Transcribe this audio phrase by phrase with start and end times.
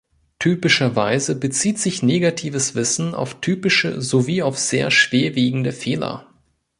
[0.39, 6.25] Typischerweise bezieht sich negatives Wissen auf typische sowie auf sehr schwerwiegende Fehler.